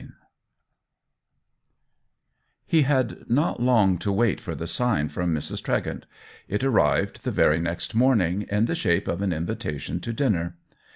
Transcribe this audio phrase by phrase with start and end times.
[0.01, 0.09] IV
[2.65, 5.61] He had not long to wait for the sign from Mrs.
[5.61, 6.07] Tregent;
[6.47, 10.57] it arrived the very next morning in the shape of an invitation to dinner.